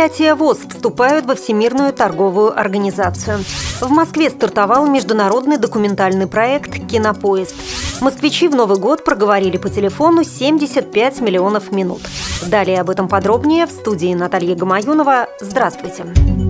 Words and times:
Предприятия 0.00 0.34
ВОЗ 0.34 0.60
вступают 0.66 1.26
во 1.26 1.34
Всемирную 1.34 1.92
торговую 1.92 2.58
организацию. 2.58 3.40
В 3.82 3.90
Москве 3.90 4.30
стартовал 4.30 4.86
международный 4.86 5.58
документальный 5.58 6.26
проект 6.26 6.88
«Кинопоезд». 6.88 7.54
Москвичи 8.00 8.48
в 8.48 8.54
Новый 8.54 8.78
год 8.78 9.04
проговорили 9.04 9.58
по 9.58 9.68
телефону 9.68 10.24
75 10.24 11.20
миллионов 11.20 11.70
минут. 11.70 12.00
Далее 12.46 12.80
об 12.80 12.88
этом 12.88 13.08
подробнее 13.08 13.66
в 13.66 13.72
студии 13.72 14.14
Наталья 14.14 14.56
Гамаюнова. 14.56 15.28
Здравствуйте. 15.38 16.06
Здравствуйте. 16.06 16.49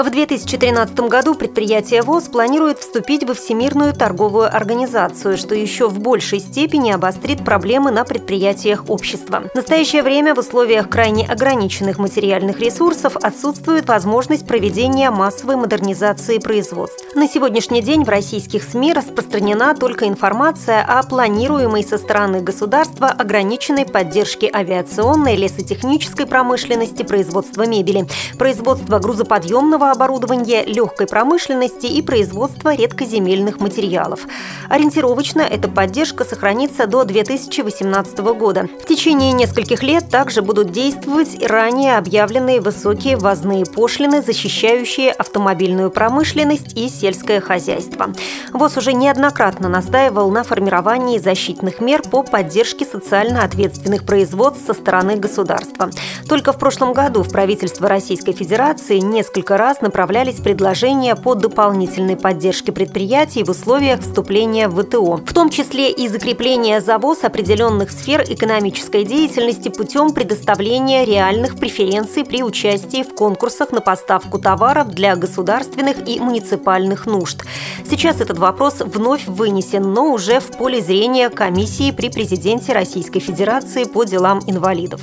В 0.00 0.08
2013 0.08 0.98
году 1.00 1.34
предприятие 1.34 2.00
ВОЗ 2.00 2.28
планирует 2.28 2.78
вступить 2.78 3.22
во 3.28 3.34
Всемирную 3.34 3.92
торговую 3.92 4.46
организацию, 4.46 5.36
что 5.36 5.54
еще 5.54 5.90
в 5.90 5.98
большей 5.98 6.40
степени 6.40 6.90
обострит 6.90 7.44
проблемы 7.44 7.90
на 7.90 8.04
предприятиях 8.04 8.88
общества. 8.88 9.42
В 9.52 9.54
настоящее 9.54 10.02
время 10.02 10.34
в 10.34 10.38
условиях 10.38 10.88
крайне 10.88 11.26
ограниченных 11.26 11.98
материальных 11.98 12.60
ресурсов 12.60 13.14
отсутствует 13.14 13.88
возможность 13.88 14.46
проведения 14.46 15.10
массовой 15.10 15.56
модернизации 15.56 16.38
производств. 16.38 17.04
На 17.14 17.28
сегодняшний 17.28 17.82
день 17.82 18.02
в 18.04 18.08
российских 18.08 18.62
СМИ 18.62 18.94
распространена 18.94 19.74
только 19.74 20.08
информация 20.08 20.82
о 20.82 21.02
планируемой 21.02 21.84
со 21.84 21.98
стороны 21.98 22.40
государства 22.40 23.08
ограниченной 23.08 23.84
поддержке 23.84 24.50
авиационной, 24.50 25.36
лесотехнической 25.36 26.24
промышленности, 26.24 27.02
производства 27.02 27.66
мебели, 27.66 28.06
производства 28.38 28.98
грузоподъемного 28.98 29.89
оборудования, 29.90 30.64
легкой 30.64 31.06
промышленности 31.06 31.86
и 31.86 32.02
производства 32.02 32.74
редкоземельных 32.74 33.60
материалов. 33.60 34.26
Ориентировочно 34.68 35.40
эта 35.40 35.68
поддержка 35.68 36.24
сохранится 36.24 36.86
до 36.86 37.04
2018 37.04 38.18
года. 38.18 38.68
В 38.82 38.86
течение 38.86 39.32
нескольких 39.32 39.82
лет 39.82 40.08
также 40.10 40.42
будут 40.42 40.72
действовать 40.72 41.42
ранее 41.42 41.96
объявленные 41.96 42.60
высокие 42.60 43.16
ввозные 43.16 43.64
пошлины, 43.66 44.22
защищающие 44.22 45.10
автомобильную 45.10 45.90
промышленность 45.90 46.76
и 46.76 46.88
сельское 46.88 47.40
хозяйство. 47.40 48.12
ВОЗ 48.52 48.78
уже 48.78 48.92
неоднократно 48.92 49.68
настаивал 49.68 50.30
на 50.30 50.44
формировании 50.44 51.18
защитных 51.18 51.80
мер 51.80 52.02
по 52.02 52.22
поддержке 52.22 52.84
социально 52.84 53.44
ответственных 53.44 54.04
производств 54.04 54.66
со 54.66 54.74
стороны 54.74 55.16
государства. 55.16 55.90
Только 56.28 56.52
в 56.52 56.58
прошлом 56.58 56.92
году 56.92 57.22
в 57.22 57.30
правительство 57.30 57.88
Российской 57.88 58.32
Федерации 58.32 58.98
несколько 58.98 59.56
раз 59.56 59.69
направлялись 59.80 60.40
предложения 60.40 61.16
по 61.16 61.34
дополнительной 61.34 62.16
поддержке 62.16 62.72
предприятий 62.72 63.42
в 63.42 63.50
условиях 63.50 64.00
вступления 64.00 64.68
в 64.68 64.82
ВТО, 64.82 65.16
в 65.16 65.32
том 65.32 65.50
числе 65.50 65.90
и 65.90 66.08
закрепление 66.08 66.80
завоз 66.80 67.24
определенных 67.24 67.90
сфер 67.90 68.24
экономической 68.28 69.04
деятельности 69.04 69.68
путем 69.68 70.12
предоставления 70.12 71.04
реальных 71.04 71.58
преференций 71.58 72.24
при 72.24 72.42
участии 72.42 73.02
в 73.02 73.14
конкурсах 73.14 73.72
на 73.72 73.80
поставку 73.80 74.38
товаров 74.38 74.88
для 74.88 75.16
государственных 75.16 76.08
и 76.08 76.20
муниципальных 76.20 77.06
нужд. 77.06 77.42
Сейчас 77.88 78.20
этот 78.20 78.38
вопрос 78.38 78.80
вновь 78.80 79.26
вынесен, 79.26 79.92
но 79.92 80.12
уже 80.12 80.40
в 80.40 80.46
поле 80.56 80.80
зрения 80.80 81.30
комиссии 81.30 81.90
при 81.90 82.08
президенте 82.10 82.72
Российской 82.72 83.20
Федерации 83.20 83.84
по 83.84 84.04
делам 84.04 84.40
инвалидов. 84.46 85.02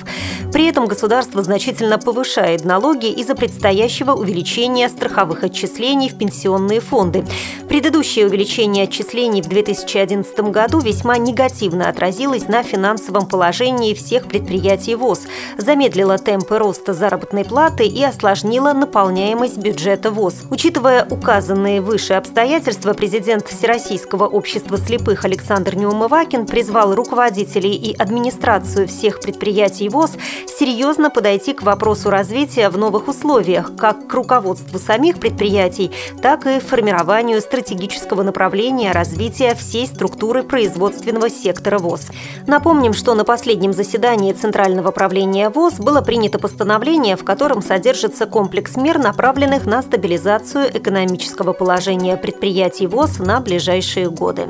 При 0.53 0.67
этом 0.67 0.85
государство 0.85 1.43
значительно 1.43 1.97
повышает 1.97 2.63
налоги 2.63 3.07
из-за 3.07 3.35
предстоящего 3.35 4.13
увеличения 4.13 4.89
страховых 4.89 5.43
отчислений 5.43 6.09
в 6.09 6.17
пенсионные 6.17 6.79
фонды. 6.79 7.25
Предыдущее 7.67 8.27
увеличение 8.27 8.85
отчислений 8.85 9.41
в 9.41 9.47
2011 9.47 10.39
году 10.51 10.79
весьма 10.79 11.17
негативно 11.17 11.89
отразилось 11.89 12.47
на 12.47 12.63
финансовом 12.63 13.27
положении 13.27 13.93
всех 13.93 14.27
предприятий 14.27 14.95
ВОЗ, 14.95 15.23
замедлило 15.57 16.17
темпы 16.17 16.57
роста 16.57 16.93
заработной 16.93 17.43
платы 17.43 17.85
и 17.85 18.03
осложнило 18.03 18.73
наполняемость 18.73 19.57
бюджета 19.57 20.11
ВОЗ. 20.11 20.43
Учитывая 20.49 21.05
указанные 21.09 21.81
выше 21.81 22.13
обстоятельства, 22.13 22.66
президент 22.93 23.47
Всероссийского 23.47 24.27
общества 24.27 24.77
слепых 24.77 25.23
Александр 25.23 25.75
Неумывакин 25.75 26.45
призвал 26.45 26.95
руководителей 26.95 27.73
и 27.73 27.95
администрацию 27.95 28.89
всех 28.89 29.21
предприятий 29.21 29.87
ВОЗ 29.87 30.17
серьезно 30.47 31.09
подойти 31.09 31.53
к 31.53 31.61
вопросу 31.61 32.09
развития 32.09 32.67
в 32.67 32.77
новых 32.77 33.07
условиях, 33.07 33.73
как 33.77 34.07
к 34.07 34.13
руководству 34.13 34.79
самих 34.79 35.17
предприятий, 35.17 35.91
так 36.21 36.45
и 36.45 36.59
формированию 36.59 37.39
стратегического 37.39 38.23
направления 38.23 38.91
развития 38.91 39.55
всей 39.55 39.87
структуры 39.87 40.43
производственного 40.43 41.29
сектора 41.29 41.77
ВОЗ. 41.77 42.07
Напомним, 42.47 42.91
что 42.91 43.15
на 43.15 43.23
последнем 43.23 43.71
заседании 43.71 44.33
Центрального 44.33 44.91
правления 44.91 45.49
ВОЗ 45.49 45.75
было 45.75 46.01
принято 46.01 46.37
постановление, 46.37 47.15
в 47.15 47.23
котором 47.23 47.61
содержится 47.61 48.25
комплекс 48.25 48.75
мер, 48.75 48.97
направленных 48.99 49.65
на 49.65 49.81
стабилизацию 49.81 50.77
экономического 50.77 51.53
положения 51.53 52.17
предприятий 52.17 52.56
ВОЗ 52.87 53.19
на 53.19 53.39
ближайшие 53.39 54.09
годы. 54.09 54.47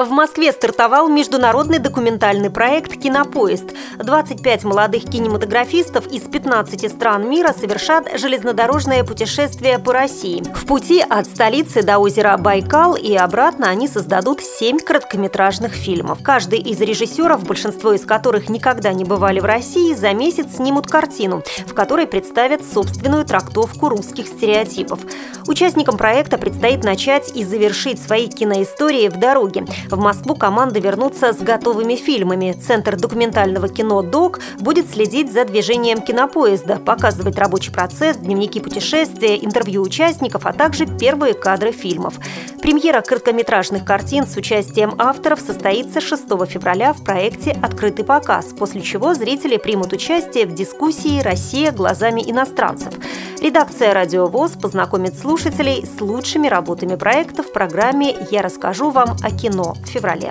В 0.00 0.08
Москве 0.08 0.50
стартовал 0.50 1.10
международный 1.10 1.78
документальный 1.78 2.48
проект 2.48 2.98
«Кинопоезд». 2.98 3.74
25 3.98 4.64
молодых 4.64 5.04
кинематографистов 5.04 6.06
из 6.06 6.22
15 6.22 6.90
стран 6.90 7.28
мира 7.28 7.52
совершат 7.52 8.08
железнодорожное 8.18 9.04
путешествие 9.04 9.78
по 9.78 9.92
России. 9.92 10.42
В 10.54 10.64
пути 10.64 11.04
от 11.06 11.26
столицы 11.26 11.82
до 11.82 11.98
озера 11.98 12.38
Байкал 12.38 12.96
и 12.96 13.14
обратно 13.14 13.68
они 13.68 13.88
создадут 13.88 14.40
7 14.40 14.78
короткометражных 14.78 15.74
фильмов. 15.74 16.20
Каждый 16.22 16.60
из 16.60 16.80
режиссеров, 16.80 17.44
большинство 17.44 17.92
из 17.92 18.06
которых 18.06 18.48
никогда 18.48 18.94
не 18.94 19.04
бывали 19.04 19.40
в 19.40 19.44
России, 19.44 19.92
за 19.92 20.14
месяц 20.14 20.56
снимут 20.56 20.86
картину, 20.86 21.42
в 21.66 21.74
которой 21.74 22.06
представят 22.06 22.62
собственную 22.64 23.26
трактовку 23.26 23.90
русских 23.90 24.28
стереотипов. 24.28 25.00
Участникам 25.46 25.98
проекта 25.98 26.38
предстоит 26.38 26.84
начать 26.84 27.36
и 27.36 27.44
завершить 27.44 28.00
свои 28.02 28.28
киноистории 28.28 29.08
в 29.08 29.18
дороге. 29.18 29.66
В 29.90 29.98
Москву 29.98 30.36
команда 30.36 30.78
вернутся 30.78 31.32
с 31.32 31.38
готовыми 31.38 31.96
фильмами. 31.96 32.52
Центр 32.52 32.96
документального 32.96 33.68
кино 33.68 34.02
«ДОК» 34.02 34.38
будет 34.60 34.88
следить 34.88 35.32
за 35.32 35.44
движением 35.44 36.00
кинопоезда, 36.00 36.76
показывать 36.76 37.36
рабочий 37.36 37.72
процесс, 37.72 38.16
дневники 38.16 38.60
путешествия, 38.60 39.36
интервью 39.36 39.82
участников, 39.82 40.46
а 40.46 40.52
также 40.52 40.86
первые 40.86 41.34
кадры 41.34 41.72
фильмов. 41.72 42.14
Премьера 42.62 43.00
короткометражных 43.00 43.84
картин 43.84 44.28
с 44.28 44.36
участием 44.36 44.94
авторов 44.98 45.40
состоится 45.40 46.00
6 46.00 46.24
февраля 46.46 46.92
в 46.92 47.02
проекте 47.02 47.58
«Открытый 47.60 48.04
показ», 48.04 48.54
после 48.56 48.82
чего 48.82 49.14
зрители 49.14 49.56
примут 49.56 49.92
участие 49.92 50.46
в 50.46 50.54
дискуссии 50.54 51.20
«Россия 51.20 51.72
глазами 51.72 52.22
иностранцев». 52.24 52.94
Редакция 53.40 53.94
«Радио 53.94 54.26
ВОЗ» 54.26 54.52
познакомит 54.60 55.18
слушателей 55.18 55.86
с 55.86 55.98
лучшими 56.02 56.46
работами 56.46 56.94
проекта 56.94 57.42
в 57.42 57.50
программе 57.50 58.14
«Я 58.30 58.42
расскажу 58.42 58.90
вам 58.90 59.16
о 59.22 59.30
кино» 59.30 59.76
в 59.82 59.86
феврале. 59.86 60.30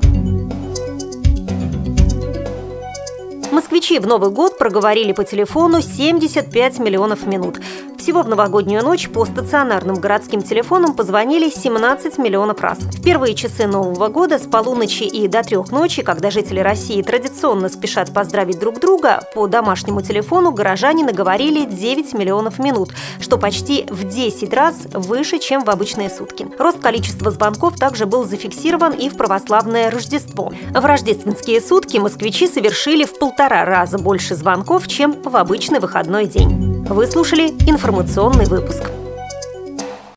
Москвичи 3.51 3.97
в 3.97 4.05
Новый 4.05 4.29
год 4.29 4.48
проговорили 4.59 5.13
по 5.13 5.23
телефону 5.23 5.81
75 5.81 6.79
миллионов 6.79 7.25
минут. 7.25 7.59
Всего 7.97 8.21
в 8.21 8.29
новогоднюю 8.29 8.83
ночь 8.83 9.09
по 9.09 9.25
стационарным 9.25 9.95
городским 9.95 10.41
телефонам 10.41 10.93
позвонили 10.93 11.49
17 11.49 12.17
миллионов 12.17 12.61
раз. 12.61 12.79
В 12.79 13.03
первые 13.03 13.35
часы 13.35 13.67
Нового 13.67 14.07
года 14.07 14.39
с 14.39 14.43
полуночи 14.43 15.03
и 15.03 15.27
до 15.27 15.43
трех 15.43 15.71
ночи, 15.71 16.01
когда 16.01 16.31
жители 16.31 16.59
России 16.61 17.01
традиционно 17.01 17.67
спешат 17.67 18.13
поздравить 18.13 18.57
друг 18.57 18.79
друга, 18.79 19.21
по 19.35 19.47
домашнему 19.47 20.01
телефону 20.01 20.51
горожане 20.51 21.03
наговорили 21.03 21.65
9 21.65 22.13
миллионов 22.13 22.57
минут, 22.57 22.93
что 23.19 23.37
почти 23.37 23.85
в 23.89 24.07
10 24.07 24.53
раз 24.53 24.75
выше, 24.93 25.39
чем 25.39 25.65
в 25.65 25.69
обычные 25.69 26.09
сутки. 26.09 26.47
Рост 26.57 26.79
количества 26.79 27.31
звонков 27.31 27.77
также 27.77 28.05
был 28.05 28.23
зафиксирован 28.23 28.93
и 28.93 29.09
в 29.09 29.17
православное 29.17 29.91
Рождество. 29.91 30.53
В 30.71 30.85
рождественские 30.85 31.61
сутки 31.61 31.97
москвичи 31.97 32.47
совершили 32.47 33.03
в 33.03 33.19
полтора 33.19 33.65
раза 33.65 33.97
больше 33.97 34.35
звонков, 34.49 34.87
чем 34.87 35.21
в 35.21 35.35
обычный 35.35 35.79
выходной 35.79 36.25
день. 36.25 36.83
Вы 36.89 37.05
слушали 37.05 37.49
информационный 37.67 38.45
выпуск. 38.45 38.81